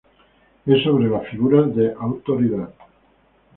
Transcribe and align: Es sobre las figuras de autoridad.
Es 0.65 0.81
sobre 0.81 1.07
las 1.07 1.27
figuras 1.27 1.75
de 1.75 1.93
autoridad. 1.93 2.73